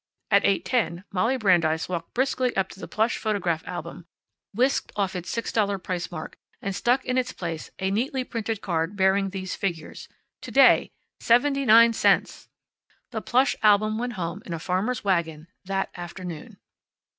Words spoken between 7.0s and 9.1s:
in its place a neatly printed card